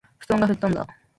[0.17, 0.87] 布団が吹っ飛んだ